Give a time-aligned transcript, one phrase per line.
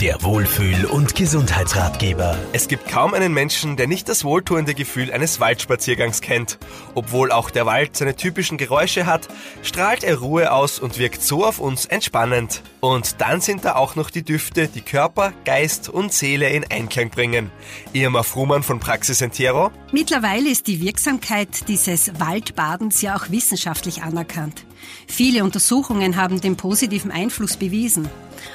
[0.00, 2.38] Der Wohlfühl- und Gesundheitsratgeber.
[2.52, 6.58] Es gibt kaum einen Menschen, der nicht das wohltuende Gefühl eines Waldspaziergangs kennt.
[6.94, 9.26] Obwohl auch der Wald seine typischen Geräusche hat,
[9.64, 12.62] strahlt er Ruhe aus und wirkt so auf uns entspannend.
[12.78, 17.10] Und dann sind da auch noch die Düfte, die Körper, Geist und Seele in Einklang
[17.10, 17.50] bringen.
[17.92, 19.72] Irma Frumann von Praxis Entero.
[19.90, 24.64] Mittlerweile ist die Wirksamkeit dieses Waldbadens ja auch wissenschaftlich anerkannt.
[25.08, 28.08] Viele Untersuchungen haben den positiven Einfluss bewiesen.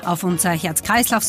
[0.05, 0.53] Auf unser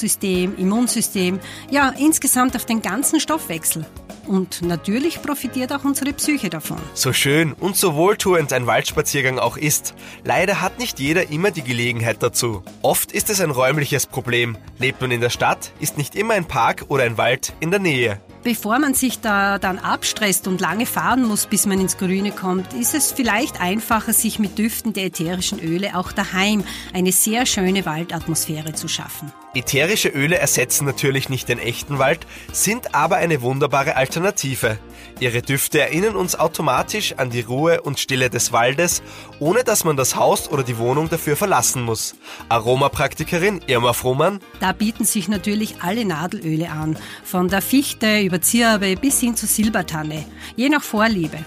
[0.04, 1.40] Herz-Kreislauf-System, Immunsystem,
[1.70, 3.86] ja insgesamt auf den ganzen Stoffwechsel.
[4.26, 6.78] Und natürlich profitiert auch unsere Psyche davon.
[6.94, 9.94] So schön und so wohltuend ein Waldspaziergang auch ist,
[10.24, 12.62] leider hat nicht jeder immer die Gelegenheit dazu.
[12.80, 14.56] Oft ist es ein räumliches Problem.
[14.78, 17.80] Lebt man in der Stadt, ist nicht immer ein Park oder ein Wald in der
[17.80, 18.18] Nähe.
[18.42, 22.72] Bevor man sich da dann abstresst und lange fahren muss, bis man ins Grüne kommt,
[22.74, 27.86] ist es vielleicht einfacher, sich mit Düften der ätherischen Öle auch daheim eine sehr schöne
[27.86, 29.32] Waldatmosphäre zu schaffen.
[29.54, 34.78] Ätherische Öle ersetzen natürlich nicht den echten Wald, sind aber eine wunderbare Alternative.
[35.20, 39.02] Ihre Düfte erinnern uns automatisch an die Ruhe und Stille des Waldes,
[39.38, 42.16] ohne dass man das Haus oder die Wohnung dafür verlassen muss.
[42.48, 44.40] Aromapraktikerin Irma Frohmann.
[44.58, 49.48] Da bieten sich natürlich alle Nadelöle an, von der Fichte über Zirbe bis hin zur
[49.48, 50.24] Silbertanne,
[50.56, 51.38] je nach Vorliebe.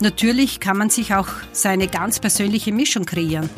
[0.00, 3.50] Natürlich kann man sich auch seine ganz persönliche Mischung kreieren.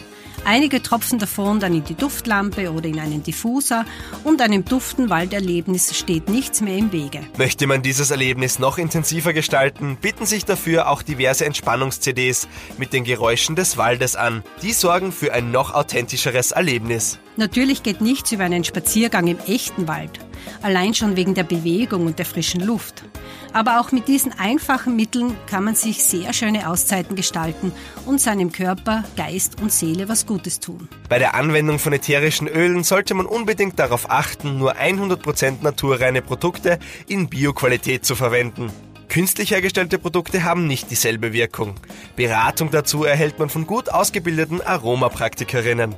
[0.44, 3.84] Einige tropfen davon dann in die Duftlampe oder in einen Diffuser
[4.24, 7.20] und einem duften Walderlebnis steht nichts mehr im Wege.
[7.36, 12.48] Möchte man dieses Erlebnis noch intensiver gestalten, bieten sich dafür auch diverse Entspannungs-CDs
[12.78, 14.42] mit den Geräuschen des Waldes an.
[14.62, 17.18] Die sorgen für ein noch authentischeres Erlebnis.
[17.36, 20.18] Natürlich geht nichts über einen Spaziergang im echten Wald.
[20.62, 23.04] Allein schon wegen der Bewegung und der frischen Luft.
[23.52, 27.72] Aber auch mit diesen einfachen Mitteln kann man sich sehr schöne Auszeiten gestalten
[28.04, 30.88] und seinem Körper, Geist und Seele was Gutes tun.
[31.08, 36.78] Bei der Anwendung von ätherischen Ölen sollte man unbedingt darauf achten, nur 100% naturreine Produkte
[37.06, 38.70] in Bioqualität zu verwenden.
[39.08, 41.74] Künstlich hergestellte Produkte haben nicht dieselbe Wirkung.
[42.16, 45.94] Beratung dazu erhält man von gut ausgebildeten Aromapraktikerinnen.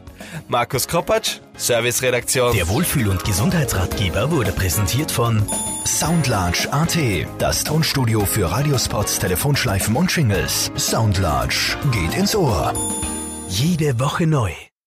[0.49, 2.55] Markus Kropatsch, Serviceredaktion.
[2.55, 5.47] Der Wohlfühl- und Gesundheitsratgeber wurde präsentiert von
[5.87, 6.97] Soundlarge AT,
[7.39, 10.71] das Tonstudio für Radiospots, Telefonschleifen und Shingles.
[10.77, 12.75] Soundlarge geht ins Ohr.
[13.49, 14.53] Jede Woche neu.